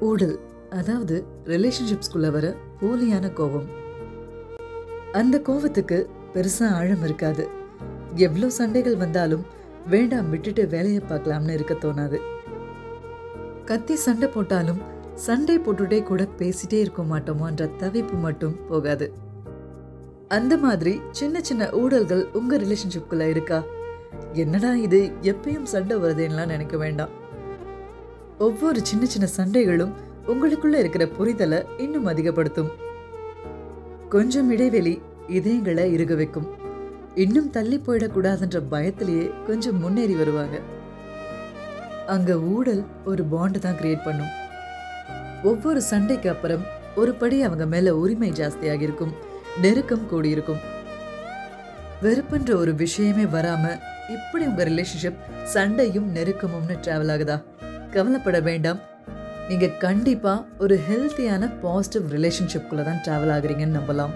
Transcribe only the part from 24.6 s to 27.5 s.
இது எப்பயும் சண்டை வருதுன்னெலாம் நினைக்க வேண்டாம்.